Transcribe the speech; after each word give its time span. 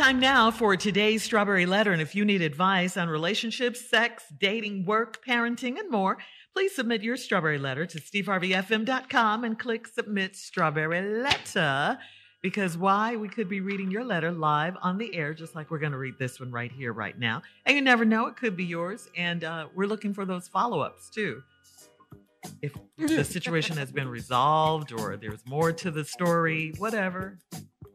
Time 0.00 0.18
now 0.18 0.50
for 0.50 0.78
today's 0.78 1.22
Strawberry 1.22 1.66
Letter. 1.66 1.92
And 1.92 2.00
if 2.00 2.14
you 2.14 2.24
need 2.24 2.40
advice 2.40 2.96
on 2.96 3.10
relationships, 3.10 3.90
sex, 3.90 4.24
dating, 4.38 4.86
work, 4.86 5.22
parenting, 5.26 5.78
and 5.78 5.90
more, 5.90 6.16
please 6.54 6.74
submit 6.74 7.02
your 7.02 7.18
Strawberry 7.18 7.58
Letter 7.58 7.84
to 7.84 8.00
steveharveyfm.com 8.00 9.44
and 9.44 9.58
click 9.58 9.86
Submit 9.86 10.36
Strawberry 10.36 11.02
Letter. 11.02 11.98
Because 12.40 12.78
why? 12.78 13.16
We 13.16 13.28
could 13.28 13.50
be 13.50 13.60
reading 13.60 13.90
your 13.90 14.02
letter 14.02 14.32
live 14.32 14.74
on 14.80 14.96
the 14.96 15.14
air, 15.14 15.34
just 15.34 15.54
like 15.54 15.70
we're 15.70 15.78
going 15.78 15.92
to 15.92 15.98
read 15.98 16.14
this 16.18 16.40
one 16.40 16.50
right 16.50 16.72
here, 16.72 16.94
right 16.94 17.18
now. 17.18 17.42
And 17.66 17.76
you 17.76 17.82
never 17.82 18.06
know, 18.06 18.26
it 18.26 18.36
could 18.36 18.56
be 18.56 18.64
yours. 18.64 19.06
And 19.18 19.44
uh, 19.44 19.66
we're 19.74 19.86
looking 19.86 20.14
for 20.14 20.24
those 20.24 20.48
follow 20.48 20.80
ups 20.80 21.10
too. 21.10 21.42
If 22.62 22.72
the 22.96 23.22
situation 23.22 23.76
has 23.76 23.92
been 23.92 24.08
resolved 24.08 24.92
or 24.92 25.18
there's 25.18 25.44
more 25.44 25.72
to 25.74 25.90
the 25.90 26.06
story, 26.06 26.72
whatever, 26.78 27.38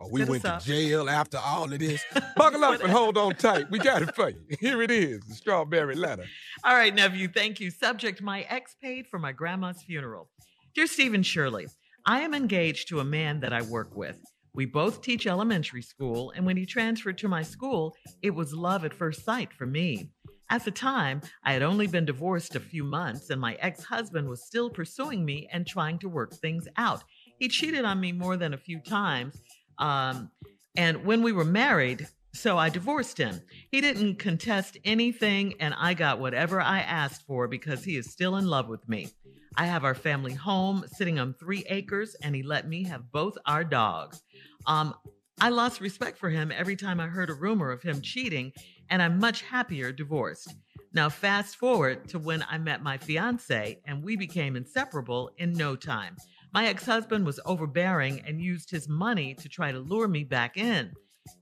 Oh, 0.06 0.10
we 0.12 0.22
Hit 0.22 0.30
went 0.30 0.44
to 0.44 0.60
jail 0.62 1.10
after 1.10 1.38
all 1.38 1.72
of 1.72 1.80
this. 1.80 2.04
Buckle 2.38 2.64
up 2.64 2.82
and 2.82 2.92
hold 2.92 3.18
on 3.18 3.34
tight. 3.36 3.70
We 3.72 3.80
got 3.80 4.04
it 4.04 4.13
for 4.16 4.30
you. 4.30 4.41
Here 4.59 4.82
it 4.82 4.91
is, 4.91 5.22
the 5.26 5.34
strawberry 5.34 5.96
letter. 5.96 6.26
All 6.63 6.76
right, 6.76 6.94
nephew, 6.94 7.27
thank 7.27 7.59
you. 7.59 7.72
Subject 7.72 8.22
My 8.22 8.41
ex 8.41 8.76
paid 8.82 9.08
for 9.08 9.18
my 9.18 9.32
grandma's 9.32 9.82
funeral. 9.84 10.30
Dear 10.76 10.88
Steve 10.88 11.13
and 11.13 11.26
Shirley, 11.26 11.68
I 12.05 12.22
am 12.22 12.34
engaged 12.34 12.90
to 12.90 12.99
a 12.99 13.05
man 13.05 13.40
that 13.40 13.54
I 13.54 13.63
work 13.63 13.96
with. 13.96 14.20
We 14.54 14.66
both 14.66 15.02
teach 15.02 15.27
elementary 15.27 15.82
school, 15.82 16.32
and 16.35 16.46
when 16.46 16.55
he 16.55 16.66
transferred 16.66 17.18
to 17.20 17.27
my 17.27 17.41
school, 17.41 17.96
it 18.22 18.30
was 18.30 18.54
love 18.54 18.85
at 18.85 18.94
first 18.94 19.26
sight 19.26 19.52
for 19.52 19.66
me. 19.66 20.12
At 20.49 20.63
the 20.63 20.72
time, 20.72 21.22
I 21.44 21.54
had 21.54 21.63
only 21.63 21.88
been 21.88 22.05
divorced 22.05 22.55
a 22.55 22.60
few 22.60 22.84
months, 22.84 23.32
and 23.32 23.41
my 23.41 23.55
ex 23.55 23.84
husband 23.84 24.30
was 24.30 24.46
still 24.46 24.70
pursuing 24.70 25.26
me 25.26 25.49
and 25.52 25.66
trying 25.66 25.98
to 25.99 26.10
work 26.10 26.34
things 26.35 26.68
out. 26.77 27.04
He 27.40 27.48
cheated 27.48 27.84
on 27.84 27.99
me 27.99 28.12
more 28.12 28.38
than 28.38 28.54
a 28.54 28.58
few 28.58 28.80
times. 28.80 29.41
Um, 29.77 30.31
and 30.77 31.05
when 31.05 31.21
we 31.21 31.31
were 31.31 31.45
married, 31.45 32.07
so 32.34 32.57
I 32.57 32.70
divorced 32.70 33.17
him. 33.17 33.41
He 33.71 33.79
didn't 33.79 34.20
contest 34.20 34.77
anything, 34.84 35.55
and 35.59 35.73
I 35.77 35.93
got 35.93 36.20
whatever 36.20 36.59
I 36.59 36.79
asked 36.79 37.26
for 37.26 37.48
because 37.48 37.84
he 37.84 37.95
is 37.95 38.12
still 38.12 38.35
in 38.35 38.48
love 38.48 38.67
with 38.67 38.87
me. 38.90 39.09
I 39.55 39.65
have 39.67 39.85
our 39.85 39.95
family 39.95 40.34
home 40.34 40.84
sitting 40.91 41.17
on 41.17 41.34
three 41.34 41.63
acres, 41.70 42.15
and 42.21 42.35
he 42.35 42.43
let 42.43 42.67
me 42.67 42.84
have 42.84 43.12
both 43.12 43.37
our 43.45 43.63
dogs. 43.63 44.21
Um, 44.65 44.93
I 45.40 45.49
lost 45.49 45.79
respect 45.79 46.17
for 46.17 46.29
him 46.29 46.51
every 46.51 46.76
time 46.76 46.99
I 46.99 47.07
heard 47.07 47.29
a 47.29 47.34
rumor 47.34 47.71
of 47.71 47.82
him 47.82 48.01
cheating, 48.01 48.51
and 48.89 49.01
I'm 49.01 49.20
much 49.20 49.41
happier 49.41 49.91
divorced. 49.91 50.54
Now, 50.93 51.10
fast 51.10 51.57
forward 51.57 52.07
to 52.10 52.20
when 52.20 52.43
I 52.49 52.57
met 52.57 52.84
my 52.84 52.98
fiance, 52.98 53.82
and 53.85 54.04
we 54.04 54.15
became 54.15 54.55
inseparable 54.55 55.32
in 55.37 55.51
no 55.54 55.76
time. 55.76 56.15
My 56.55 56.67
ex 56.67 56.85
husband 56.85 57.25
was 57.25 57.41
overbearing 57.45 58.21
and 58.25 58.41
used 58.41 58.71
his 58.71 58.87
money 58.87 59.35
to 59.35 59.49
try 59.49 59.73
to 59.73 59.79
lure 59.79 60.07
me 60.07 60.23
back 60.23 60.55
in. 60.55 60.93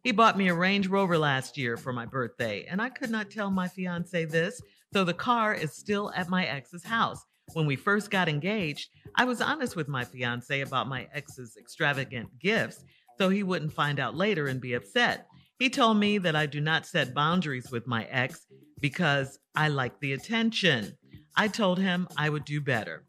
He 0.04 0.12
bought 0.12 0.40
me 0.40 0.48
a 0.48 0.56
Range 0.56 0.88
Rover 0.88 1.20
last 1.20 1.56
year 1.56 1.78
for 1.78 1.94
my 1.94 2.08
birthday, 2.08 2.66
and 2.66 2.82
I 2.82 2.90
could 2.90 3.12
not 3.12 3.30
tell 3.30 3.52
my 3.52 3.68
fiance 3.68 4.26
this, 4.26 4.60
so 4.92 5.04
the 5.04 5.14
car 5.14 5.54
is 5.54 5.78
still 5.78 6.12
at 6.16 6.30
my 6.30 6.48
ex's 6.48 6.84
house. 6.84 7.24
When 7.54 7.68
we 7.68 7.76
first 7.76 8.10
got 8.10 8.28
engaged, 8.28 8.90
I 9.14 9.26
was 9.26 9.40
honest 9.40 9.76
with 9.76 9.88
my 9.88 10.04
fiance 10.04 10.62
about 10.62 10.88
my 10.88 11.08
ex's 11.14 11.58
extravagant 11.58 12.40
gifts 12.40 12.84
so 13.20 13.30
he 13.30 13.44
wouldn't 13.44 13.74
find 13.74 14.00
out 14.00 14.16
later 14.16 14.48
and 14.48 14.60
be 14.60 14.74
upset. 14.74 15.28
He 15.60 15.70
told 15.70 15.98
me 15.98 16.18
that 16.18 16.36
I 16.36 16.48
do 16.48 16.60
not 16.60 16.88
set 16.88 17.14
boundaries 17.14 17.70
with 17.70 17.86
my 17.86 18.06
ex 18.06 18.48
because 18.82 19.38
I 19.54 19.68
like 19.68 20.00
the 20.00 20.14
attention. 20.14 20.98
I 21.38 21.50
told 21.50 21.78
him 21.78 22.08
I 22.18 22.32
would 22.32 22.46
do 22.46 22.62
better. 22.62 23.06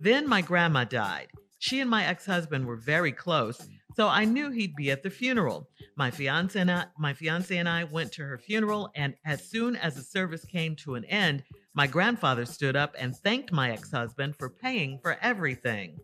Then 0.00 0.28
my 0.28 0.40
grandma 0.40 0.82
died. 0.82 1.28
She 1.64 1.80
and 1.80 1.88
my 1.88 2.04
ex-husband 2.04 2.66
were 2.66 2.76
very 2.76 3.10
close, 3.10 3.66
so 3.96 4.06
I 4.06 4.26
knew 4.26 4.50
he'd 4.50 4.76
be 4.76 4.90
at 4.90 5.02
the 5.02 5.08
funeral. 5.08 5.70
My 5.96 6.10
fiance 6.10 6.60
and 6.60 6.70
I, 6.70 6.84
my 6.98 7.14
fiance 7.14 7.56
and 7.56 7.66
I 7.66 7.84
went 7.84 8.12
to 8.12 8.22
her 8.22 8.36
funeral, 8.36 8.90
and 8.94 9.14
as 9.24 9.48
soon 9.48 9.74
as 9.74 9.94
the 9.94 10.02
service 10.02 10.44
came 10.44 10.76
to 10.76 10.94
an 10.94 11.06
end, 11.06 11.42
my 11.72 11.86
grandfather 11.86 12.44
stood 12.44 12.76
up 12.76 12.94
and 12.98 13.16
thanked 13.16 13.50
my 13.50 13.70
ex-husband 13.70 14.36
for 14.36 14.50
paying 14.50 14.98
for 15.02 15.16
everything. 15.22 15.96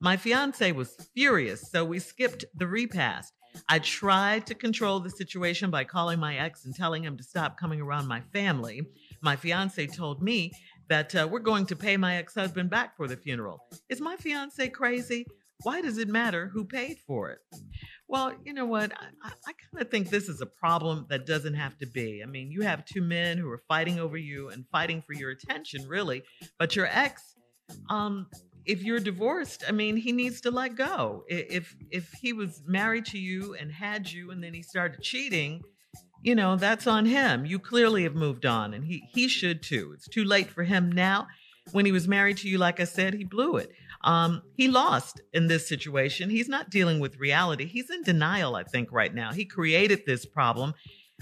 My 0.00 0.16
fiance 0.16 0.72
was 0.72 0.96
furious, 1.14 1.70
so 1.70 1.84
we 1.84 2.00
skipped 2.00 2.44
the 2.56 2.66
repast. 2.66 3.32
I 3.68 3.78
tried 3.78 4.44
to 4.48 4.54
control 4.54 4.98
the 4.98 5.10
situation 5.10 5.70
by 5.70 5.84
calling 5.84 6.18
my 6.18 6.36
ex 6.36 6.64
and 6.64 6.74
telling 6.74 7.04
him 7.04 7.16
to 7.16 7.22
stop 7.22 7.56
coming 7.56 7.80
around 7.80 8.08
my 8.08 8.22
family. 8.32 8.82
My 9.22 9.36
fiance 9.36 9.86
told 9.86 10.20
me 10.20 10.50
that 10.88 11.14
uh, 11.14 11.28
we're 11.30 11.40
going 11.40 11.66
to 11.66 11.76
pay 11.76 11.96
my 11.96 12.16
ex 12.16 12.34
husband 12.34 12.70
back 12.70 12.96
for 12.96 13.06
the 13.08 13.16
funeral. 13.16 13.60
Is 13.88 14.00
my 14.00 14.16
fiance 14.16 14.68
crazy? 14.68 15.26
Why 15.62 15.80
does 15.80 15.98
it 15.98 16.08
matter 16.08 16.48
who 16.52 16.64
paid 16.64 16.98
for 17.06 17.30
it? 17.30 17.38
Well, 18.08 18.34
you 18.44 18.52
know 18.52 18.66
what? 18.66 18.92
I, 18.92 19.28
I, 19.28 19.52
kind 19.52 19.80
of 19.80 19.90
think 19.90 20.10
this 20.10 20.28
is 20.28 20.40
a 20.40 20.46
problem 20.46 21.06
that 21.08 21.26
doesn't 21.26 21.54
have 21.54 21.76
to 21.78 21.86
be. 21.86 22.22
I 22.22 22.26
mean, 22.26 22.50
you 22.50 22.60
have 22.62 22.84
two 22.84 23.00
men 23.00 23.38
who 23.38 23.48
are 23.48 23.62
fighting 23.66 23.98
over 23.98 24.16
you 24.16 24.50
and 24.50 24.64
fighting 24.70 25.02
for 25.02 25.14
your 25.14 25.30
attention, 25.30 25.88
really. 25.88 26.22
But 26.58 26.76
your 26.76 26.86
ex, 26.86 27.22
um, 27.88 28.28
if 28.64 28.82
you're 28.82 29.00
divorced, 29.00 29.64
I 29.66 29.72
mean, 29.72 29.96
he 29.96 30.12
needs 30.12 30.40
to 30.42 30.50
let 30.50 30.76
go. 30.76 31.24
If 31.28 31.74
if 31.90 32.12
he 32.20 32.32
was 32.32 32.62
married 32.66 33.06
to 33.06 33.18
you 33.18 33.54
and 33.54 33.72
had 33.72 34.10
you, 34.10 34.30
and 34.30 34.42
then 34.42 34.54
he 34.54 34.62
started 34.62 35.02
cheating, 35.02 35.62
you 36.22 36.34
know, 36.34 36.56
that's 36.56 36.86
on 36.86 37.06
him. 37.06 37.46
You 37.46 37.58
clearly 37.58 38.02
have 38.04 38.14
moved 38.14 38.46
on, 38.46 38.74
and 38.74 38.84
he 38.84 39.02
he 39.12 39.28
should 39.28 39.62
too. 39.62 39.92
It's 39.94 40.08
too 40.08 40.24
late 40.24 40.50
for 40.50 40.64
him 40.64 40.90
now. 40.90 41.26
When 41.72 41.84
he 41.84 41.92
was 41.92 42.06
married 42.06 42.36
to 42.38 42.48
you, 42.48 42.58
like 42.58 42.78
I 42.78 42.84
said, 42.84 43.14
he 43.14 43.24
blew 43.24 43.56
it. 43.56 43.72
Um, 44.04 44.42
he 44.56 44.68
lost 44.68 45.20
in 45.32 45.48
this 45.48 45.68
situation. 45.68 46.30
He's 46.30 46.48
not 46.48 46.70
dealing 46.70 47.00
with 47.00 47.18
reality. 47.18 47.66
He's 47.66 47.90
in 47.90 48.02
denial, 48.02 48.54
I 48.54 48.62
think, 48.62 48.92
right 48.92 49.12
now. 49.12 49.32
He 49.32 49.44
created 49.44 50.02
this 50.06 50.24
problem. 50.24 50.74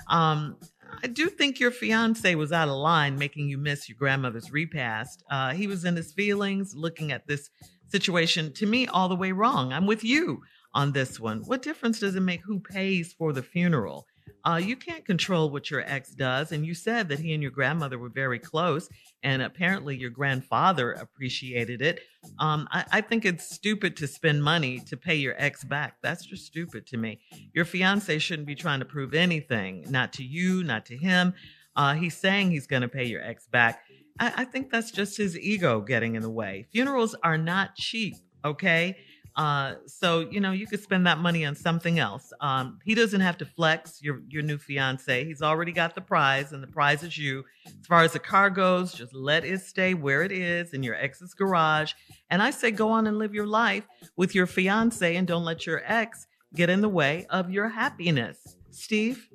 Um, 0.09 0.59
I 1.03 1.07
do 1.07 1.29
think 1.29 1.59
your 1.59 1.71
fiance 1.71 2.35
was 2.35 2.53
out 2.53 2.69
of 2.69 2.77
line, 2.77 3.19
making 3.19 3.49
you 3.49 3.57
miss 3.57 3.89
your 3.89 3.97
grandmother's 3.97 4.53
repast. 4.53 5.25
Uh, 5.31 5.53
he 5.53 5.67
was 5.67 5.85
in 5.85 5.97
his 5.97 6.13
feelings, 6.13 6.75
looking 6.75 7.11
at 7.11 7.27
this 7.27 7.49
situation 7.89 8.53
to 8.55 8.67
me 8.67 8.87
all 8.87 9.09
the 9.09 9.17
way 9.17 9.33
wrong. 9.33 9.73
I'm 9.73 9.87
with 9.87 10.05
you 10.05 10.43
on 10.75 10.93
this 10.93 11.19
one. 11.19 11.43
What 11.47 11.63
difference 11.63 12.01
does 12.01 12.17
it 12.17 12.21
make 12.21 12.43
who 12.45 12.61
pays 12.61 13.15
for 13.17 13.33
the 13.33 13.43
funeral? 13.43 14.07
Uh, 14.47 14.57
you 14.57 14.77
can't 14.77 15.05
control 15.07 15.49
what 15.51 15.71
your 15.71 15.81
ex 15.81 16.11
does. 16.11 16.53
And 16.53 16.67
you 16.67 16.75
said 16.75 17.09
that 17.09 17.19
he 17.19 17.33
and 17.33 17.43
your 17.43 17.51
grandmother 17.51 17.99
were 17.99 18.11
very 18.11 18.39
close, 18.39 18.89
and 19.23 19.41
apparently 19.41 19.97
your 19.97 20.11
grandfather 20.11 20.93
appreciated 20.93 21.81
it. 21.81 22.01
Um, 22.39 22.69
I, 22.71 22.85
I 22.93 23.01
think 23.01 23.25
it's 23.25 23.49
stupid 23.49 23.97
to 23.97 24.07
spend 24.07 24.45
money 24.45 24.81
to 24.81 24.97
pay 24.97 25.15
your 25.15 25.35
ex 25.39 25.65
back. 25.65 25.97
That's 26.03 26.27
just 26.27 26.47
stupid 26.47 26.87
to 26.89 26.97
me. 26.97 27.21
Your 27.55 27.65
fiance 27.65 28.19
shouldn't 28.19 28.47
be 28.47 28.55
trying 28.55 28.81
to 28.81 28.85
prove 28.85 29.15
anything, 29.15 29.87
not 29.89 30.13
to 30.15 30.25
you, 30.25 30.63
not 30.63 30.87
to 30.87 30.97
him. 30.97 31.35
Uh, 31.77 31.95
he's 31.95 32.17
saying 32.17 32.51
he's 32.51 32.67
going 32.67 32.83
to 32.83 32.89
pay 32.89 33.05
your 33.05 33.23
ex 33.23 33.47
back. 33.47 33.85
I, 34.21 34.33
I 34.37 34.45
think 34.45 34.71
that's 34.71 34.91
just 34.91 35.17
his 35.17 35.39
ego 35.39 35.81
getting 35.81 36.15
in 36.15 36.23
the 36.23 36.31
way. 36.31 36.67
Funerals 36.73 37.17
are 37.23 37.39
not 37.39 37.75
cheap, 37.77 38.15
okay? 38.45 38.97
Uh, 39.37 39.75
so 39.87 40.21
you 40.21 40.41
know 40.41 40.53
you 40.53 40.67
could 40.67 40.81
spend 40.81 41.07
that 41.07 41.19
money 41.19 41.45
on 41.45 41.57
something 41.57 41.99
else. 41.99 42.33
Um, 42.41 42.79
he 42.85 42.95
doesn't 42.95 43.21
have 43.21 43.37
to 43.39 43.47
flex 43.47 44.01
your 44.01 44.23
your 44.29 44.43
new 44.43 44.59
fiance. 44.59 45.25
He's 45.25 45.43
already 45.43 45.73
got 45.73 45.95
the 45.95 46.01
prize, 46.01 46.53
and 46.53 46.63
the 46.63 46.69
prize 46.69 47.03
is 47.03 47.19
you. 47.19 47.45
As 47.67 47.87
far 47.87 48.03
as 48.03 48.13
the 48.13 48.21
car 48.21 48.49
goes, 48.49 48.93
just 48.93 49.13
let 49.13 49.45
it 49.45 49.61
stay 49.63 49.95
where 49.95 50.23
it 50.23 50.31
is 50.31 50.73
in 50.73 50.83
your 50.85 50.95
ex's 50.95 51.35
garage. 51.35 51.95
And 52.31 52.43
I 52.43 52.51
say 52.51 52.71
go 52.71 52.91
on 52.91 53.07
and 53.07 53.19
live 53.19 53.35
your 53.35 53.47
life 53.47 53.85
with 54.17 54.35
your 54.35 54.47
fiance, 54.47 55.17
and 55.17 55.27
don't 55.27 55.45
let 55.45 55.67
your 55.67 55.83
ex 55.85 56.27
get 56.55 56.71
in 56.71 56.81
the 56.81 56.89
way 56.89 57.27
of 57.31 57.51
your 57.51 57.69
happiness. 57.69 58.57
Steve, 58.71 59.29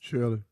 Shirley, 0.00 0.42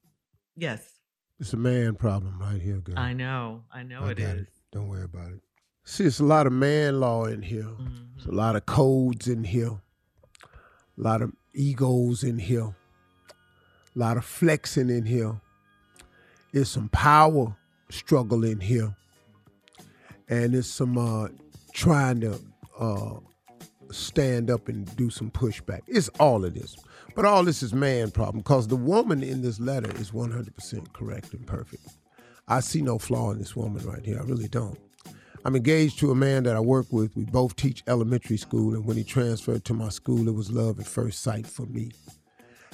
yes, 0.57 1.01
it's 1.41 1.53
a 1.53 1.57
man 1.57 1.97
problem 1.97 2.39
right 2.39 2.63
here, 2.63 2.79
girl. 2.79 2.97
I 2.97 3.15
know, 3.15 3.65
I 3.73 3.83
know 3.83 4.03
I 4.03 4.13
it 4.13 4.21
is. 4.21 4.43
it. 4.43 4.49
Don't 4.71 4.87
worry 4.87 5.03
about 5.03 5.33
it. 5.33 5.41
See, 5.85 6.05
it's 6.05 6.21
a 6.21 6.25
lot 6.25 6.47
of 6.47 6.53
man 6.53 7.01
law 7.01 7.25
in 7.25 7.43
here. 7.43 7.65
Mhm. 7.65 8.17
It's 8.17 8.27
a 8.27 8.33
lot 8.33 8.57
of 8.57 8.67
codes 8.67 9.27
in 9.27 9.45
here. 9.45 9.81
A 10.97 11.01
lot 11.01 11.23
of 11.23 11.33
egos 11.55 12.23
in 12.23 12.39
here. 12.39 12.75
A 13.95 13.99
lot 13.99 14.17
of 14.17 14.25
flexing 14.25 14.91
in 14.91 15.07
here. 15.07 15.41
There's 16.53 16.71
some 16.71 16.89
power 16.89 17.57
struggle 17.91 18.45
in 18.45 18.61
here. 18.61 18.95
And 20.29 20.55
there's 20.55 20.71
some 20.71 20.97
uh, 20.97 21.29
trying 21.73 22.21
to 22.21 22.39
uh, 22.79 23.15
stand 23.91 24.51
up 24.51 24.69
and 24.69 24.95
do 24.97 25.11
some 25.11 25.31
pushback. 25.31 25.81
It's 25.87 26.09
all 26.21 26.45
of 26.45 26.55
this. 26.55 26.77
But 27.15 27.25
all 27.25 27.45
this 27.45 27.63
is 27.63 27.75
man 27.75 28.11
problem 28.11 28.39
because 28.39 28.69
the 28.69 28.77
woman 28.77 29.23
in 29.23 29.43
this 29.43 29.61
letter 29.61 29.91
is 29.97 30.13
100% 30.13 30.93
correct 30.93 31.35
and 31.35 31.47
perfect. 31.47 31.87
I 32.49 32.61
see 32.61 32.83
no 32.83 32.99
flaw 32.99 33.33
in 33.33 33.39
this 33.39 33.55
woman 33.57 33.85
right 33.85 34.05
here. 34.05 34.19
I 34.21 34.25
really 34.25 34.49
don't. 34.49 34.79
I'm 35.45 35.57
engaged 35.57 35.99
to 36.01 36.11
a 36.11 36.15
man 36.15 36.45
that 36.45 36.57
I 36.57 36.61
work 36.61 36.87
with. 36.91 37.17
We 37.17 37.25
both 37.25 37.57
teach 37.57 37.83
elementary 37.87 38.37
school, 38.37 38.75
and 38.75 38.85
when 38.85 38.97
he 38.97 39.05
transferred 39.05 39.65
to 39.67 39.75
my 39.75 39.89
school, 39.89 40.29
it 40.29 40.35
was 40.35 40.51
love 40.51 40.79
at 40.79 40.87
first 40.87 41.23
sight 41.23 41.47
for 41.47 41.67
me. 41.67 41.93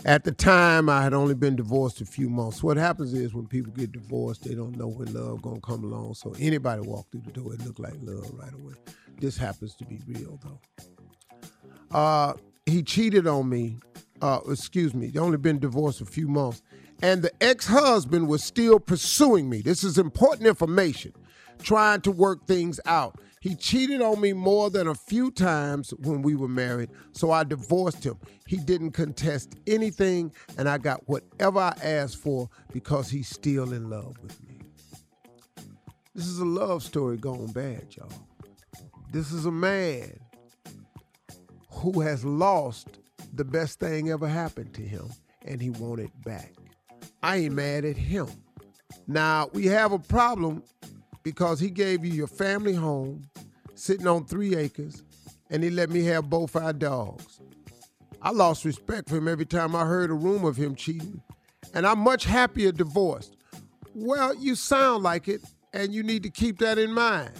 At 0.04 0.24
the 0.24 0.32
time, 0.32 0.88
I 0.88 1.02
had 1.02 1.14
only 1.14 1.34
been 1.34 1.56
divorced 1.56 2.00
a 2.00 2.06
few 2.06 2.28
months. 2.28 2.62
What 2.62 2.76
happens 2.76 3.14
is 3.14 3.34
when 3.34 3.46
people 3.46 3.72
get 3.72 3.92
divorced, 3.92 4.44
they 4.44 4.54
don't 4.54 4.76
know 4.76 4.88
when 4.88 5.12
love 5.12 5.42
gonna 5.42 5.60
come 5.60 5.82
along. 5.82 6.14
So 6.14 6.34
anybody 6.38 6.82
walk 6.82 7.10
through 7.10 7.22
the 7.22 7.32
door, 7.32 7.54
it 7.54 7.64
look 7.66 7.78
like 7.78 7.94
love 8.02 8.30
right 8.34 8.52
away. 8.52 8.74
This 9.18 9.36
happens 9.36 9.74
to 9.76 9.84
be 9.84 10.00
real 10.06 10.38
though. 10.44 10.60
Uh, 11.90 12.34
he 12.66 12.82
cheated 12.82 13.26
on 13.26 13.48
me 13.48 13.78
uh, 14.22 14.40
excuse 14.48 14.94
me, 14.94 15.12
only 15.18 15.36
been 15.36 15.58
divorced 15.58 16.00
a 16.00 16.04
few 16.06 16.28
months, 16.28 16.62
and 17.02 17.22
the 17.22 17.32
ex-husband 17.42 18.28
was 18.28 18.42
still 18.42 18.80
pursuing 18.80 19.48
me. 19.48 19.60
This 19.62 19.84
is 19.84 19.98
important 19.98 20.46
information, 20.46 21.12
trying 21.62 22.00
to 22.02 22.10
work 22.10 22.46
things 22.46 22.80
out. 22.86 23.20
He 23.40 23.54
cheated 23.54 24.00
on 24.00 24.20
me 24.20 24.32
more 24.32 24.68
than 24.68 24.88
a 24.88 24.94
few 24.94 25.30
times 25.30 25.94
when 25.98 26.22
we 26.22 26.34
were 26.34 26.48
married, 26.48 26.90
so 27.12 27.30
I 27.30 27.44
divorced 27.44 28.02
him. 28.04 28.18
He 28.46 28.56
didn't 28.56 28.92
contest 28.92 29.54
anything, 29.66 30.32
and 30.56 30.68
I 30.68 30.78
got 30.78 31.08
whatever 31.08 31.60
I 31.60 31.76
asked 31.82 32.16
for 32.16 32.48
because 32.72 33.10
he's 33.10 33.28
still 33.28 33.72
in 33.72 33.88
love 33.88 34.16
with 34.22 34.42
me. 34.48 34.60
This 36.14 36.26
is 36.26 36.40
a 36.40 36.44
love 36.44 36.82
story 36.82 37.16
gone 37.16 37.52
bad, 37.52 37.86
y'all. 37.96 38.10
This 39.12 39.30
is 39.30 39.46
a 39.46 39.52
man 39.52 40.18
who 41.70 42.00
has 42.00 42.24
lost 42.24 42.98
the 43.32 43.44
best 43.44 43.78
thing 43.78 44.10
ever 44.10 44.26
happened 44.26 44.74
to 44.74 44.82
him, 44.82 45.08
and 45.46 45.62
he 45.62 45.70
want 45.70 46.00
it 46.00 46.10
back. 46.24 46.52
I 47.22 47.36
ain't 47.36 47.54
mad 47.54 47.84
at 47.84 47.96
him. 47.96 48.26
Now, 49.06 49.48
we 49.52 49.66
have 49.66 49.92
a 49.92 49.98
problem 49.98 50.64
because 51.32 51.60
he 51.60 51.68
gave 51.68 52.06
you 52.06 52.10
your 52.10 52.26
family 52.26 52.72
home, 52.72 53.28
sitting 53.74 54.06
on 54.06 54.24
three 54.24 54.56
acres, 54.56 55.02
and 55.50 55.62
he 55.62 55.68
let 55.68 55.90
me 55.90 56.02
have 56.04 56.30
both 56.30 56.56
our 56.56 56.72
dogs. 56.72 57.42
I 58.22 58.30
lost 58.30 58.64
respect 58.64 59.10
for 59.10 59.18
him 59.18 59.28
every 59.28 59.44
time 59.44 59.76
I 59.76 59.84
heard 59.84 60.10
a 60.10 60.14
rumor 60.14 60.48
of 60.48 60.56
him 60.56 60.74
cheating, 60.74 61.20
and 61.74 61.86
I'm 61.86 61.98
much 61.98 62.24
happier 62.24 62.72
divorced. 62.72 63.36
Well, 63.94 64.34
you 64.36 64.54
sound 64.54 65.02
like 65.02 65.28
it, 65.28 65.42
and 65.74 65.92
you 65.92 66.02
need 66.02 66.22
to 66.22 66.30
keep 66.30 66.60
that 66.60 66.78
in 66.78 66.94
mind. 66.94 67.32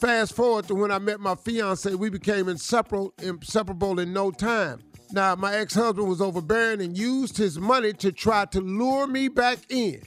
Fast 0.00 0.34
forward 0.34 0.66
to 0.66 0.74
when 0.74 0.90
I 0.90 0.98
met 0.98 1.20
my 1.20 1.36
fiance, 1.36 1.94
we 1.94 2.10
became 2.10 2.48
inseparable, 2.48 3.14
inseparable 3.22 4.00
in 4.00 4.12
no 4.12 4.32
time. 4.32 4.80
Now, 5.12 5.36
my 5.36 5.54
ex 5.54 5.74
husband 5.74 6.08
was 6.08 6.20
overbearing 6.20 6.82
and 6.82 6.98
used 6.98 7.36
his 7.36 7.60
money 7.60 7.92
to 7.92 8.10
try 8.10 8.46
to 8.46 8.60
lure 8.60 9.06
me 9.06 9.28
back 9.28 9.58
in. 9.68 10.02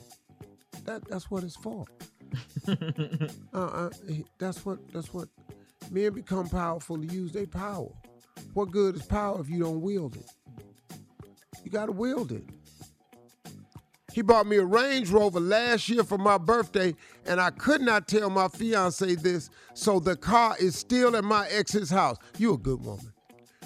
That, 0.84 1.08
that's 1.08 1.32
what 1.32 1.44
it's 1.44 1.56
for. 1.56 1.86
uh-uh, 3.54 3.90
that's 4.38 4.66
what 4.66 4.80
that's 4.94 5.14
what 5.14 5.28
men 5.92 6.14
become 6.14 6.48
powerful 6.50 6.98
to 6.98 7.06
use 7.06 7.32
their 7.32 7.48
power. 7.48 7.90
What 8.54 8.72
good 8.72 8.96
is 8.96 9.04
power 9.04 9.40
if 9.42 9.50
you 9.50 9.60
don't 9.60 9.82
wield 9.82 10.16
it? 10.16 10.30
You 11.64 11.72
got 11.72 11.88
to 11.88 11.92
wield 11.92 12.32
it. 12.32 12.44
He 14.12 14.22
bought 14.22 14.46
me 14.46 14.58
a 14.58 14.66
Range 14.66 15.10
Rover 15.10 15.40
last 15.40 15.90
year 15.90 16.04
for 16.04 16.20
my 16.20 16.38
birthday, 16.38 16.94
and 17.26 17.42
I 17.42 17.50
could 17.50 17.82
not 17.82 18.08
tell 18.08 18.30
my 18.30 18.48
fiance 18.48 19.16
this, 19.16 19.50
so 19.74 20.00
the 20.00 20.16
car 20.16 20.56
is 20.60 20.78
still 20.78 21.16
at 21.16 21.24
my 21.24 21.48
ex's 21.48 21.90
house. 21.90 22.18
You 22.38 22.54
a 22.54 22.58
good 22.58 22.84
woman. 22.86 23.13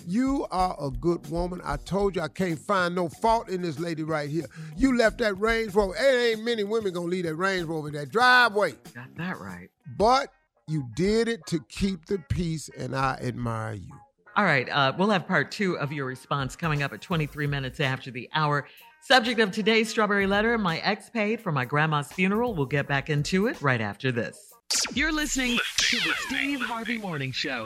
You 0.10 0.48
are 0.52 0.74
a 0.80 0.90
good 0.90 1.30
woman. 1.30 1.60
I 1.66 1.76
told 1.76 2.16
you 2.16 2.22
I 2.22 2.30
can't 2.30 2.58
find 2.58 2.96
no 2.96 3.10
fault 3.10 3.50
in 3.50 3.62
this 3.62 3.78
lady 3.78 4.04
right 4.04 4.30
here. 4.30 4.46
You 4.78 4.98
left 4.98 5.18
that 5.18 5.38
Range 5.38 5.76
Rover. 5.76 5.96
It 6.00 6.38
ain't 6.38 6.46
many 6.46 6.64
women 6.64 6.94
gonna 6.94 7.08
leave 7.08 7.26
that 7.26 7.36
Range 7.36 7.66
Rover 7.66 7.90
in 7.90 7.94
that 7.96 8.10
driveway. 8.10 8.72
Got 8.96 9.14
that 9.18 9.38
right. 9.38 9.70
But 9.98 10.30
you 10.66 10.86
did 10.96 11.28
it 11.28 11.46
to 11.48 11.60
keep 11.68 12.06
the 12.06 12.20
peace, 12.30 12.70
and 12.78 12.96
I 12.96 13.20
admire 13.22 13.74
you. 13.74 13.92
All 14.38 14.46
right, 14.46 14.70
uh, 14.70 14.94
we'll 14.98 15.10
have 15.10 15.28
part 15.28 15.52
two 15.52 15.78
of 15.78 15.92
your 15.92 16.06
response 16.06 16.56
coming 16.56 16.84
up 16.84 16.94
at 16.94 17.02
23 17.02 17.46
minutes 17.46 17.82
after 17.82 18.10
the 18.10 18.30
hour. 18.34 18.66
Subject 19.02 19.42
of 19.42 19.52
today's 19.52 19.90
strawberry 19.90 20.26
letter 20.26 20.58
my 20.58 20.78
ex 20.80 21.10
paid 21.10 21.42
for 21.42 21.52
my 21.52 21.66
grandma's 21.66 22.14
funeral. 22.14 22.54
We'll 22.54 22.66
get 22.66 22.88
back 22.88 23.10
into 23.10 23.48
it 23.48 23.62
right 23.62 23.82
after 23.82 24.14
this. 24.14 24.54
You're 24.94 25.12
listening 25.12 25.60
to 25.80 25.98
the 25.98 26.14
Steve 26.28 26.62
Harvey 26.62 26.98
Morning 26.98 27.34
Show. 27.34 27.66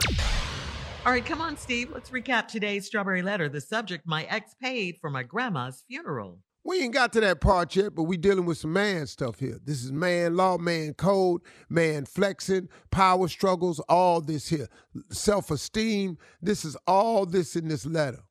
All 1.04 1.10
right, 1.10 1.26
come 1.26 1.40
on, 1.40 1.56
Steve. 1.56 1.90
Let's 1.92 2.10
recap 2.10 2.46
today's 2.46 2.86
strawberry 2.86 3.22
letter. 3.22 3.48
The 3.48 3.60
subject 3.60 4.06
my 4.06 4.22
ex 4.26 4.54
paid 4.62 4.98
for 5.00 5.10
my 5.10 5.24
grandma's 5.24 5.82
funeral. 5.88 6.38
We 6.62 6.78
ain't 6.80 6.94
got 6.94 7.12
to 7.14 7.20
that 7.22 7.40
part 7.40 7.74
yet, 7.74 7.96
but 7.96 8.04
we 8.04 8.16
dealing 8.16 8.44
with 8.44 8.58
some 8.58 8.72
man 8.72 9.08
stuff 9.08 9.40
here. 9.40 9.58
This 9.64 9.82
is 9.82 9.90
man 9.90 10.36
law, 10.36 10.58
man 10.58 10.94
code, 10.94 11.40
man 11.68 12.04
flexing, 12.04 12.68
power 12.92 13.26
struggles, 13.26 13.80
all 13.88 14.20
this 14.20 14.48
here. 14.48 14.68
Self-esteem. 15.10 16.18
This 16.40 16.64
is 16.64 16.76
all 16.86 17.26
this 17.26 17.56
in 17.56 17.66
this 17.66 17.84
letter. 17.84 18.22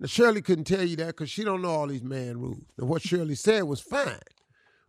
Now 0.00 0.08
Shirley 0.08 0.42
couldn't 0.42 0.64
tell 0.64 0.82
you 0.82 0.96
that 0.96 1.06
because 1.06 1.30
she 1.30 1.44
don't 1.44 1.62
know 1.62 1.70
all 1.70 1.86
these 1.86 2.02
man 2.02 2.40
rules. 2.40 2.66
And 2.76 2.88
what 2.88 3.02
Shirley 3.02 3.36
said 3.36 3.62
was 3.62 3.80
fine. 3.80 4.18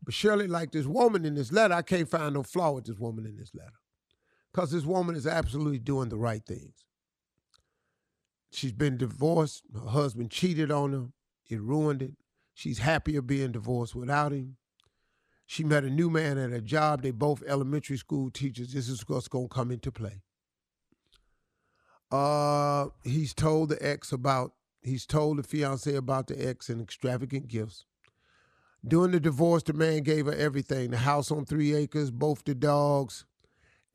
But 0.04 0.16
Shirley, 0.16 0.48
like 0.48 0.72
this 0.72 0.88
woman 0.88 1.24
in 1.24 1.36
this 1.36 1.52
letter, 1.52 1.76
I 1.76 1.84
can't 1.84 2.10
find 2.10 2.34
no 2.34 2.42
flaw 2.42 2.72
with 2.72 2.86
this 2.86 2.98
woman 2.98 3.28
in 3.28 3.38
this 3.38 3.54
letter. 3.54 3.78
Because 4.52 4.72
this 4.72 4.86
woman 4.86 5.16
is 5.16 5.28
absolutely 5.28 5.78
doing 5.78 6.10
the 6.10 6.18
right 6.18 6.44
things. 6.44 6.74
She's 8.52 8.72
been 8.72 8.98
divorced. 8.98 9.64
Her 9.74 9.90
husband 9.90 10.32
cheated 10.32 10.72
on 10.72 10.94
her. 10.94 11.08
It 11.50 11.62
ruined 11.62 12.02
it. 12.02 12.14
She's 12.54 12.80
happier 12.80 13.22
being 13.22 13.52
divorced 13.52 13.96
without 13.96 14.32
him. 14.32 14.58
She 15.46 15.64
met 15.64 15.84
a 15.84 15.90
new 15.90 16.10
man 16.10 16.38
at 16.38 16.52
a 16.52 16.62
job. 16.62 17.02
They 17.02 17.12
both 17.12 17.44
elementary 17.48 17.98
school 17.98 18.30
teachers. 18.30 18.74
This 18.74 18.90
is 18.90 19.08
what's 19.08 19.28
going 19.28 19.48
to 19.48 19.54
come 19.54 19.72
into 19.72 19.92
play. 19.92 20.22
Uh, 22.12 22.88
he's 23.04 23.34
told 23.34 23.70
the 23.70 23.78
ex 23.86 24.12
about, 24.12 24.54
he's 24.82 25.06
told 25.06 25.38
the 25.38 25.44
fiance 25.44 25.94
about 25.94 26.28
the 26.28 26.48
ex 26.48 26.70
and 26.70 26.82
extravagant 26.82 27.48
gifts. 27.48 27.86
During 28.86 29.12
the 29.12 29.20
divorce, 29.20 29.64
the 29.64 29.74
man 29.74 30.04
gave 30.04 30.26
her 30.26 30.34
everything 30.34 30.92
the 30.92 30.98
house 30.98 31.32
on 31.32 31.46
three 31.46 31.74
acres, 31.74 32.12
both 32.12 32.44
the 32.44 32.56
dogs, 32.56 33.26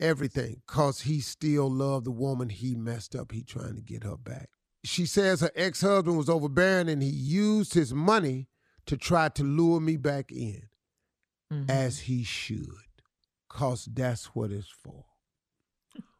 everything, 0.02 0.60
because 0.66 1.02
he 1.02 1.20
still 1.20 1.70
loved 1.70 2.06
the 2.06 2.10
woman 2.10 2.50
he 2.50 2.74
messed 2.74 3.14
up. 3.14 3.32
He 3.32 3.42
trying 3.42 3.76
to 3.76 3.82
get 3.82 4.04
her 4.04 4.16
back. 4.16 4.50
She 4.84 5.06
says 5.06 5.40
her 5.40 5.50
ex 5.54 5.80
husband 5.80 6.18
was 6.18 6.28
overbearing 6.28 6.88
and 6.88 7.02
he 7.02 7.08
used 7.08 7.72
his 7.72 7.94
money 7.94 8.48
to 8.86 8.96
try 8.96 9.28
to 9.30 9.44
lure 9.44 9.80
me 9.80 9.96
back 9.96 10.32
in, 10.32 10.62
mm-hmm. 11.52 11.70
as 11.70 12.00
he 12.00 12.24
should, 12.24 12.66
because 13.48 13.88
that's 13.92 14.26
what 14.34 14.50
it's 14.50 14.68
for. 14.68 15.04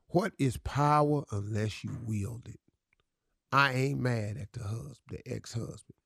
What 0.07 0.33
is 0.39 0.59
power 0.59 1.25
unless 1.33 1.83
you 1.83 1.91
wield 2.07 2.47
it? 2.47 2.61
I 3.51 3.73
ain't 3.73 4.01
mad 4.01 4.37
at 4.37 4.53
the 4.53 4.63
husband, 4.63 4.97
the 5.11 5.21
ex 5.27 5.55
husband. 5.55 5.97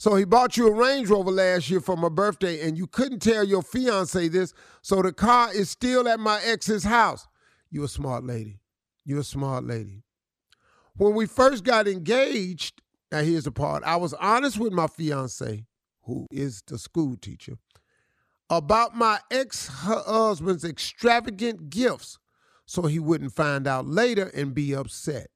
So 0.00 0.14
he 0.14 0.24
bought 0.24 0.56
you 0.56 0.66
a 0.66 0.72
Range 0.72 1.10
Rover 1.10 1.30
last 1.30 1.68
year 1.68 1.78
for 1.78 1.94
my 1.94 2.08
birthday, 2.08 2.66
and 2.66 2.78
you 2.78 2.86
couldn't 2.86 3.20
tell 3.20 3.44
your 3.44 3.60
fiance 3.60 4.28
this, 4.28 4.54
so 4.80 5.02
the 5.02 5.12
car 5.12 5.52
is 5.52 5.68
still 5.68 6.08
at 6.08 6.18
my 6.18 6.40
ex's 6.42 6.84
house. 6.84 7.28
You're 7.70 7.84
a 7.84 7.88
smart 7.88 8.24
lady. 8.24 8.60
You're 9.04 9.20
a 9.20 9.24
smart 9.24 9.64
lady. 9.64 10.02
When 10.96 11.14
we 11.14 11.26
first 11.26 11.64
got 11.64 11.86
engaged, 11.86 12.80
now 13.12 13.20
here's 13.20 13.44
the 13.44 13.52
part. 13.52 13.82
I 13.84 13.96
was 13.96 14.14
honest 14.14 14.58
with 14.58 14.72
my 14.72 14.86
fiance, 14.86 15.66
who 16.04 16.26
is 16.30 16.62
the 16.66 16.78
school 16.78 17.18
teacher, 17.18 17.58
about 18.48 18.96
my 18.96 19.18
ex-husband's 19.30 20.64
extravagant 20.64 21.68
gifts 21.68 22.18
so 22.64 22.86
he 22.86 22.98
wouldn't 22.98 23.34
find 23.34 23.66
out 23.66 23.86
later 23.86 24.30
and 24.32 24.54
be 24.54 24.74
upset. 24.74 25.26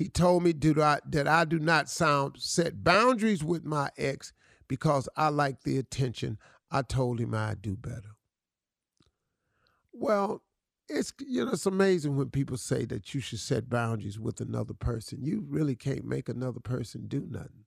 He 0.00 0.08
told 0.08 0.44
me 0.44 0.54
do 0.54 0.72
that 0.72 1.28
I 1.28 1.44
do 1.44 1.58
not 1.58 1.90
sound 1.90 2.36
set 2.38 2.82
boundaries 2.82 3.44
with 3.44 3.66
my 3.66 3.90
ex 3.98 4.32
because 4.66 5.10
I 5.14 5.28
like 5.28 5.62
the 5.62 5.76
attention. 5.76 6.38
I 6.70 6.80
told 6.80 7.20
him 7.20 7.34
I'd 7.34 7.60
do 7.60 7.76
better. 7.76 8.16
Well, 9.92 10.42
it's 10.88 11.12
you 11.20 11.44
know 11.44 11.52
it's 11.52 11.66
amazing 11.66 12.16
when 12.16 12.30
people 12.30 12.56
say 12.56 12.86
that 12.86 13.12
you 13.12 13.20
should 13.20 13.40
set 13.40 13.68
boundaries 13.68 14.18
with 14.18 14.40
another 14.40 14.72
person. 14.72 15.22
You 15.22 15.44
really 15.46 15.76
can't 15.76 16.06
make 16.06 16.30
another 16.30 16.60
person 16.60 17.06
do 17.06 17.26
nothing. 17.28 17.66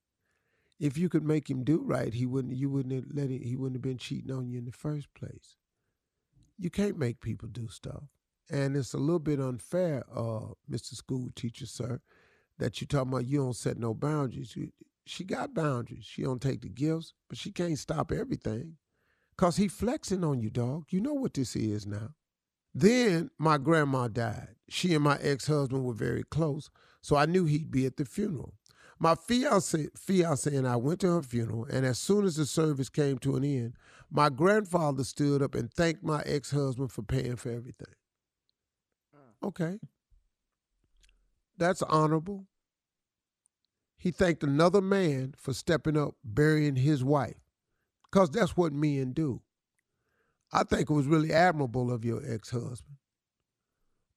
If 0.80 0.98
you 0.98 1.08
could 1.08 1.22
make 1.22 1.48
him 1.48 1.62
do 1.62 1.84
right, 1.84 2.12
he 2.12 2.26
wouldn't. 2.26 2.56
You 2.56 2.68
wouldn't 2.68 2.94
have 2.94 3.14
let 3.14 3.30
him, 3.30 3.42
He 3.42 3.54
wouldn't 3.54 3.76
have 3.76 3.82
been 3.82 3.96
cheating 3.96 4.32
on 4.32 4.50
you 4.50 4.58
in 4.58 4.64
the 4.64 4.72
first 4.72 5.06
place. 5.14 5.54
You 6.58 6.68
can't 6.68 6.98
make 6.98 7.20
people 7.20 7.46
do 7.46 7.68
stuff, 7.68 8.02
and 8.50 8.76
it's 8.76 8.92
a 8.92 8.98
little 8.98 9.20
bit 9.20 9.38
unfair, 9.38 10.02
uh, 10.12 10.54
Mr. 10.68 10.94
School 10.96 11.28
Teacher, 11.36 11.66
sir, 11.66 12.00
that 12.58 12.80
you 12.80 12.86
talking 12.86 13.12
about 13.12 13.26
you 13.26 13.38
don't 13.38 13.56
set 13.56 13.78
no 13.78 13.94
boundaries. 13.94 14.56
She 15.06 15.24
got 15.24 15.54
boundaries. 15.54 16.04
She 16.04 16.22
don't 16.22 16.40
take 16.40 16.62
the 16.62 16.68
gifts, 16.68 17.12
but 17.28 17.38
she 17.38 17.50
can't 17.50 17.78
stop 17.78 18.12
everything. 18.12 18.76
Cause 19.36 19.56
he 19.56 19.68
flexing 19.68 20.24
on 20.24 20.40
you, 20.40 20.50
dog. 20.50 20.84
You 20.90 21.00
know 21.00 21.14
what 21.14 21.34
this 21.34 21.56
is 21.56 21.86
now. 21.86 22.14
Then 22.74 23.30
my 23.38 23.58
grandma 23.58 24.08
died. 24.08 24.54
She 24.68 24.94
and 24.94 25.04
my 25.04 25.18
ex-husband 25.20 25.84
were 25.84 25.94
very 25.94 26.24
close, 26.24 26.70
so 27.02 27.16
I 27.16 27.26
knew 27.26 27.44
he'd 27.44 27.70
be 27.70 27.86
at 27.86 27.96
the 27.96 28.04
funeral. 28.04 28.54
My 28.98 29.14
fiance, 29.14 29.88
fiance 29.96 30.54
and 30.54 30.66
I 30.66 30.76
went 30.76 31.00
to 31.00 31.08
her 31.08 31.22
funeral, 31.22 31.66
and 31.66 31.84
as 31.84 31.98
soon 31.98 32.24
as 32.24 32.36
the 32.36 32.46
service 32.46 32.88
came 32.88 33.18
to 33.18 33.36
an 33.36 33.44
end, 33.44 33.74
my 34.10 34.28
grandfather 34.28 35.04
stood 35.04 35.42
up 35.42 35.54
and 35.54 35.72
thanked 35.72 36.04
my 36.04 36.22
ex-husband 36.24 36.92
for 36.92 37.02
paying 37.02 37.36
for 37.36 37.50
everything. 37.50 37.94
Mm. 39.14 39.48
Okay. 39.48 39.78
That's 41.56 41.82
honorable. 41.82 42.46
He 43.96 44.10
thanked 44.10 44.42
another 44.42 44.80
man 44.80 45.34
for 45.38 45.54
stepping 45.54 45.96
up, 45.96 46.16
burying 46.22 46.76
his 46.76 47.02
wife, 47.02 47.40
because 48.10 48.30
that's 48.30 48.56
what 48.56 48.72
men 48.72 49.12
do. 49.12 49.40
I 50.52 50.62
think 50.62 50.90
it 50.90 50.92
was 50.94 51.06
really 51.06 51.32
admirable 51.32 51.90
of 51.90 52.04
your 52.04 52.22
ex 52.26 52.50
husband. 52.50 52.98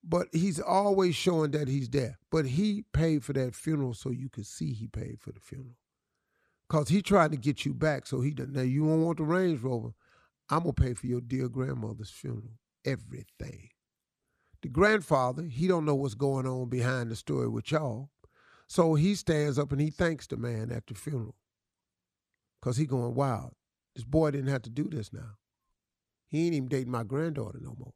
But 0.03 0.27
he's 0.31 0.59
always 0.59 1.15
showing 1.15 1.51
that 1.51 1.67
he's 1.67 1.89
there. 1.89 2.17
But 2.31 2.45
he 2.45 2.83
paid 2.93 3.23
for 3.23 3.33
that 3.33 3.55
funeral 3.55 3.93
so 3.93 4.09
you 4.09 4.29
could 4.29 4.45
see 4.45 4.73
he 4.73 4.87
paid 4.87 5.19
for 5.19 5.31
the 5.31 5.39
funeral. 5.39 5.75
Cause 6.69 6.89
he 6.89 7.01
tried 7.01 7.31
to 7.31 7.37
get 7.37 7.65
you 7.65 7.73
back. 7.73 8.05
So 8.05 8.21
he 8.21 8.31
done 8.31 8.53
now 8.53 8.61
you 8.61 8.83
won't 8.83 9.01
want 9.01 9.17
the 9.17 9.23
Range 9.23 9.61
Rover. 9.61 9.93
I'm 10.49 10.59
gonna 10.59 10.73
pay 10.73 10.93
for 10.93 11.07
your 11.07 11.21
dear 11.21 11.49
grandmother's 11.49 12.09
funeral. 12.09 12.59
Everything. 12.85 13.69
The 14.61 14.69
grandfather, 14.69 15.43
he 15.43 15.67
don't 15.67 15.85
know 15.85 15.95
what's 15.95 16.15
going 16.15 16.47
on 16.47 16.69
behind 16.69 17.11
the 17.11 17.15
story 17.15 17.47
with 17.47 17.71
y'all. 17.71 18.09
So 18.67 18.95
he 18.95 19.15
stands 19.15 19.57
up 19.57 19.71
and 19.71 19.79
he 19.79 19.89
thanks 19.89 20.27
the 20.27 20.37
man 20.37 20.71
at 20.71 20.87
the 20.87 20.93
funeral. 20.93 21.35
Cause 22.61 22.77
he 22.77 22.85
going, 22.85 23.15
wow, 23.15 23.51
this 23.95 24.03
boy 24.03 24.31
didn't 24.31 24.49
have 24.49 24.63
to 24.63 24.69
do 24.69 24.89
this 24.89 25.13
now. 25.13 25.37
He 26.27 26.45
ain't 26.45 26.55
even 26.55 26.67
dating 26.67 26.91
my 26.91 27.03
granddaughter 27.03 27.59
no 27.61 27.75
more. 27.77 27.93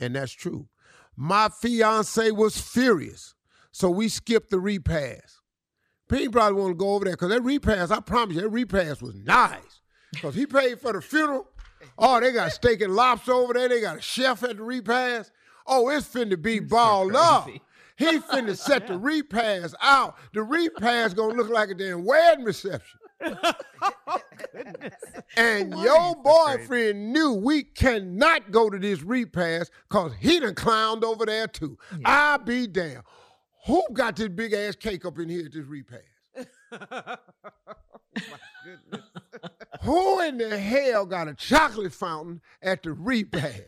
And 0.00 0.16
that's 0.16 0.32
true. 0.32 0.68
My 1.16 1.48
fiance 1.48 2.30
was 2.30 2.58
furious. 2.58 3.34
So 3.70 3.90
we 3.90 4.08
skipped 4.08 4.50
the 4.50 4.58
repass. 4.58 5.40
Pete 6.08 6.32
probably 6.32 6.60
want 6.60 6.72
to 6.72 6.74
go 6.74 6.94
over 6.94 7.04
there 7.04 7.14
because 7.14 7.28
that 7.28 7.42
repass, 7.42 7.90
I 7.90 8.00
promise 8.00 8.36
you, 8.36 8.42
that 8.42 8.48
repass 8.48 9.02
was 9.02 9.14
nice. 9.14 9.82
Because 10.12 10.34
he 10.34 10.46
paid 10.46 10.80
for 10.80 10.92
the 10.92 11.02
funeral. 11.02 11.46
Oh, 11.98 12.18
they 12.18 12.32
got 12.32 12.50
steak 12.52 12.80
and 12.80 12.94
lobster 12.94 13.32
over 13.32 13.52
there. 13.52 13.68
They 13.68 13.80
got 13.80 13.98
a 13.98 14.00
chef 14.00 14.42
at 14.42 14.56
the 14.56 14.62
repass. 14.62 15.30
Oh, 15.68 15.90
it's 15.90 16.08
finna 16.08 16.40
be 16.40 16.60
balled 16.60 17.14
up. 17.14 17.48
He 17.96 18.18
finna 18.20 18.56
set 18.56 18.86
the 18.86 18.96
repass 18.98 19.74
out. 19.82 20.16
The 20.32 20.42
repass 20.42 21.12
gonna 21.12 21.34
look 21.34 21.50
like 21.50 21.68
a 21.68 21.74
damn 21.74 22.04
wedding 22.04 22.44
reception. 22.44 22.98
and 25.36 25.74
Why 25.74 25.80
are 25.80 25.84
your 25.84 26.14
boyfriend 26.22 27.12
knew 27.12 27.32
we 27.32 27.64
cannot 27.64 28.52
go 28.52 28.70
to 28.70 28.78
this 28.78 29.02
repass 29.02 29.68
because 29.88 30.12
he 30.20 30.38
done 30.40 30.54
clowned 30.54 31.02
over 31.02 31.26
there 31.26 31.48
too. 31.48 31.76
I 32.04 32.36
be 32.38 32.66
damn. 32.68 33.02
Who 33.66 33.82
got 33.92 34.16
this 34.16 34.28
big 34.28 34.52
ass 34.52 34.76
cake 34.76 35.04
up 35.04 35.18
in 35.18 35.28
here 35.28 35.46
at 35.46 35.52
this 35.52 35.66
repass? 35.66 36.00
Who 39.82 40.20
in 40.20 40.38
the 40.38 40.56
hell 40.56 41.04
got 41.04 41.28
a 41.28 41.34
chocolate 41.34 41.92
fountain 41.92 42.40
at 42.62 42.82
the 42.84 42.92
repass? 42.92 43.60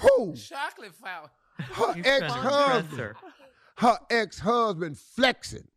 Who? 0.00 0.34
Chocolate 0.34 0.94
fountain. 0.94 1.30
Her 1.58 1.92
He's 1.94 2.04
trying 2.04 2.20
to 2.20 2.26
impress 2.26 2.34
ex-husband. 2.34 2.98
her. 3.00 3.16
Her 3.78 3.98
ex-husband 4.10 4.98
flexing. 4.98 5.68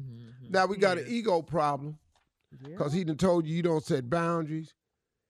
Mhm. 0.00 0.50
Now 0.50 0.66
we 0.66 0.76
got 0.76 0.98
an 0.98 1.04
ego 1.08 1.42
problem 1.42 1.98
because 2.62 2.92
he 2.92 3.04
done 3.04 3.16
told 3.16 3.46
you 3.46 3.54
you 3.54 3.62
don't 3.62 3.84
set 3.84 4.08
boundaries. 4.10 4.74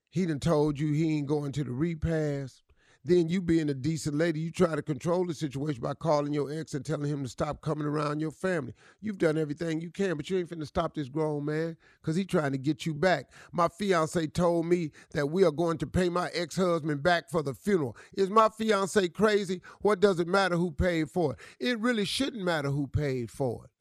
He 0.09 0.25
done 0.25 0.39
told 0.39 0.79
you 0.79 0.91
he 0.93 1.17
ain't 1.17 1.27
going 1.27 1.51
to 1.53 1.63
the 1.63 1.71
repass. 1.71 2.63
Then 3.03 3.29
you 3.29 3.41
being 3.41 3.69
a 3.69 3.73
decent 3.73 4.15
lady, 4.15 4.39
you 4.39 4.51
try 4.51 4.75
to 4.75 4.81
control 4.83 5.25
the 5.25 5.33
situation 5.33 5.81
by 5.81 5.95
calling 5.95 6.33
your 6.33 6.51
ex 6.51 6.75
and 6.75 6.85
telling 6.85 7.09
him 7.09 7.23
to 7.23 7.29
stop 7.29 7.61
coming 7.61 7.87
around 7.87 8.19
your 8.19 8.29
family. 8.29 8.73
You've 8.99 9.17
done 9.17 9.39
everything 9.39 9.81
you 9.81 9.89
can, 9.89 10.17
but 10.17 10.29
you 10.29 10.37
ain't 10.37 10.49
finna 10.49 10.67
stop 10.67 10.93
this 10.93 11.09
grown 11.09 11.45
man 11.45 11.77
because 11.99 12.15
he 12.15 12.25
trying 12.25 12.51
to 12.51 12.59
get 12.59 12.85
you 12.85 12.93
back. 12.93 13.31
My 13.51 13.67
fiance 13.69 14.27
told 14.27 14.67
me 14.67 14.91
that 15.13 15.31
we 15.31 15.43
are 15.43 15.51
going 15.51 15.79
to 15.79 15.87
pay 15.87 16.09
my 16.09 16.29
ex-husband 16.33 17.01
back 17.01 17.29
for 17.31 17.41
the 17.41 17.55
funeral. 17.55 17.97
Is 18.15 18.29
my 18.29 18.49
fiance 18.49 19.07
crazy? 19.09 19.61
What 19.81 19.99
does 19.99 20.19
it 20.19 20.27
matter 20.27 20.55
who 20.55 20.69
paid 20.69 21.09
for 21.09 21.33
it? 21.33 21.39
It 21.59 21.79
really 21.79 22.05
shouldn't 22.05 22.43
matter 22.43 22.69
who 22.69 22.85
paid 22.85 23.31
for 23.31 23.65
it. 23.65 23.71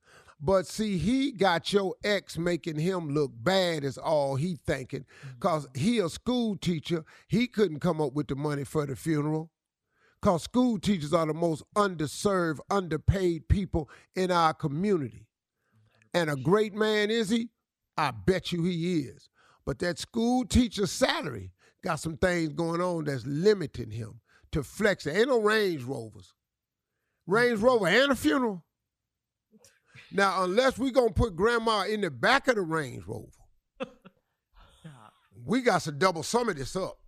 But 0.42 0.66
see, 0.66 0.96
he 0.96 1.32
got 1.32 1.72
your 1.72 1.94
ex 2.02 2.38
making 2.38 2.78
him 2.78 3.10
look 3.10 3.32
bad 3.34 3.84
is 3.84 3.98
all 3.98 4.36
he 4.36 4.58
thinking. 4.66 5.04
Mm-hmm. 5.26 5.38
Cause 5.40 5.68
he 5.74 5.98
a 5.98 6.08
school 6.08 6.56
teacher. 6.56 7.04
He 7.28 7.46
couldn't 7.46 7.80
come 7.80 8.00
up 8.00 8.14
with 8.14 8.28
the 8.28 8.36
money 8.36 8.64
for 8.64 8.86
the 8.86 8.96
funeral. 8.96 9.50
Cause 10.22 10.44
school 10.44 10.78
teachers 10.78 11.12
are 11.12 11.26
the 11.26 11.34
most 11.34 11.62
underserved, 11.76 12.60
underpaid 12.70 13.48
people 13.48 13.90
in 14.14 14.30
our 14.30 14.54
community. 14.54 15.26
And 16.14 16.30
a 16.30 16.36
great 16.36 16.74
man 16.74 17.10
is 17.10 17.28
he? 17.28 17.50
I 17.96 18.10
bet 18.10 18.50
you 18.50 18.64
he 18.64 19.00
is. 19.00 19.28
But 19.66 19.78
that 19.80 19.98
school 19.98 20.46
teacher 20.46 20.86
salary 20.86 21.52
got 21.82 21.96
some 21.96 22.16
things 22.16 22.54
going 22.54 22.80
on 22.80 23.04
that's 23.04 23.26
limiting 23.26 23.90
him 23.90 24.20
to 24.52 24.62
flex. 24.62 25.06
Ain't 25.06 25.28
no 25.28 25.40
Range 25.40 25.82
Rovers. 25.82 26.32
Range 27.26 27.56
mm-hmm. 27.56 27.64
Rover 27.64 27.88
and 27.88 28.12
a 28.12 28.16
funeral. 28.16 28.64
Now, 30.12 30.44
unless 30.44 30.78
we 30.78 30.90
gonna 30.90 31.12
put 31.12 31.36
grandma 31.36 31.82
in 31.84 32.00
the 32.00 32.10
back 32.10 32.48
of 32.48 32.56
the 32.56 32.62
Range 32.62 33.02
Rover, 33.06 33.26
we 35.44 35.62
got 35.62 35.82
to 35.82 35.92
double 35.92 36.22
some 36.22 36.48
of 36.48 36.56
this 36.56 36.74
up. 36.74 36.98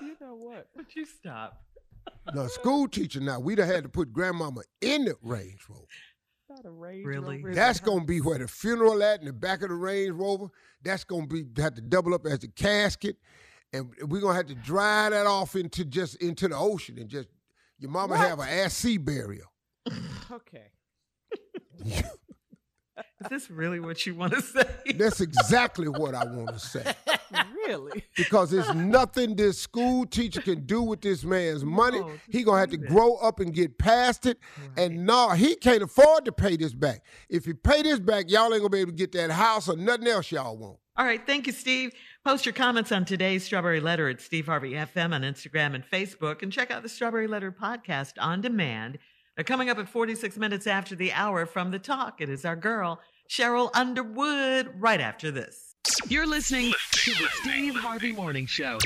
You 0.00 0.16
know 0.20 0.34
what? 0.34 0.68
Would 0.76 0.94
you 0.94 1.04
stop? 1.04 1.62
Now, 2.34 2.46
school 2.46 2.88
teacher 2.88 3.20
now, 3.20 3.40
we'd 3.40 3.58
have 3.58 3.68
had 3.68 3.82
to 3.84 3.88
put 3.88 4.12
grandmama 4.12 4.62
in 4.80 5.04
the 5.06 5.14
Range 5.22 5.60
Rover. 5.68 5.84
Not 6.48 6.64
a 6.64 6.70
Range 6.70 7.04
Really? 7.04 7.36
Rover 7.36 7.48
in 7.50 7.54
That's 7.54 7.80
gonna 7.80 8.04
be 8.04 8.20
where 8.20 8.38
the 8.38 8.48
funeral 8.48 9.02
at 9.02 9.20
in 9.20 9.26
the 9.26 9.32
back 9.32 9.62
of 9.62 9.68
the 9.68 9.74
Range 9.74 10.12
Rover. 10.12 10.46
That's 10.82 11.04
gonna 11.04 11.26
be 11.26 11.44
have 11.56 11.74
to 11.74 11.80
double 11.82 12.14
up 12.14 12.24
as 12.26 12.38
the 12.38 12.48
casket, 12.48 13.16
and 13.72 13.90
we're 14.02 14.20
gonna 14.20 14.36
have 14.36 14.46
to 14.46 14.54
dry 14.54 15.10
that 15.10 15.26
off 15.26 15.56
into 15.56 15.84
just 15.84 16.16
into 16.16 16.48
the 16.48 16.56
ocean 16.56 16.98
and 16.98 17.08
just 17.08 17.28
your 17.78 17.90
mama 17.90 18.16
have 18.16 18.38
an 18.38 18.48
ass 18.48 18.74
sea 18.74 18.96
burial. 18.96 19.52
Okay. 20.30 20.70
Is 23.20 23.28
this 23.30 23.50
really 23.50 23.80
what 23.80 24.06
you 24.06 24.14
want 24.14 24.32
to 24.34 24.42
say? 24.42 24.64
That's 24.96 25.20
exactly 25.20 25.88
what 25.88 26.14
I 26.14 26.24
want 26.24 26.48
to 26.50 26.58
say. 26.58 26.94
Really? 27.66 28.02
because 28.16 28.50
there's 28.50 28.72
nothing 28.74 29.36
this 29.36 29.58
school 29.60 30.06
teacher 30.06 30.40
can 30.40 30.64
do 30.64 30.80
with 30.80 31.02
this 31.02 31.22
man's 31.22 31.62
money. 31.62 32.00
No, 32.00 32.12
He 32.30 32.42
gonna 32.42 32.60
have 32.60 32.70
to 32.70 32.78
that. 32.78 32.88
grow 32.88 33.16
up 33.16 33.40
and 33.40 33.52
get 33.52 33.76
past 33.76 34.24
it. 34.24 34.38
And 34.78 35.04
no, 35.04 35.30
he 35.32 35.54
can't 35.54 35.82
afford 35.82 36.24
to 36.24 36.32
pay 36.32 36.56
this 36.56 36.72
back. 36.72 37.04
If 37.28 37.44
he 37.44 37.52
pay 37.52 37.82
this 37.82 38.00
back, 38.00 38.30
y'all 38.30 38.44
ain't 38.54 38.62
gonna 38.62 38.70
be 38.70 38.78
able 38.78 38.92
to 38.92 38.96
get 38.96 39.12
that 39.12 39.30
house 39.30 39.68
or 39.68 39.76
nothing 39.76 40.06
else 40.08 40.32
y'all 40.32 40.56
want. 40.56 40.78
All 40.96 41.04
right. 41.04 41.20
Thank 41.26 41.46
you, 41.46 41.52
Steve. 41.52 41.92
Post 42.24 42.46
your 42.46 42.54
comments 42.54 42.90
on 42.90 43.04
today's 43.04 43.44
Strawberry 43.44 43.80
Letter 43.80 44.08
at 44.08 44.22
Steve 44.22 44.46
Harvey 44.46 44.72
FM 44.72 45.12
on 45.12 45.20
Instagram 45.20 45.74
and 45.74 45.84
Facebook, 45.84 46.42
and 46.42 46.50
check 46.50 46.70
out 46.70 46.82
the 46.82 46.88
Strawberry 46.88 47.26
Letter 47.26 47.52
podcast 47.52 48.14
on 48.18 48.40
demand. 48.40 48.96
Now, 49.38 49.44
coming 49.44 49.70
up 49.70 49.78
at 49.78 49.88
46 49.88 50.36
minutes 50.36 50.66
after 50.66 50.96
the 50.96 51.12
hour 51.12 51.46
from 51.46 51.70
the 51.70 51.78
talk, 51.78 52.20
it 52.20 52.28
is 52.28 52.44
our 52.44 52.56
girl, 52.56 53.00
Sheryl 53.30 53.70
Underwood, 53.72 54.68
right 54.76 55.00
after 55.00 55.30
this. 55.30 55.76
You're 56.08 56.26
listening 56.26 56.72
to 56.90 57.12
the 57.12 57.28
Steve 57.34 57.76
Harvey 57.76 58.10
Morning 58.10 58.46
Show. 58.46 58.78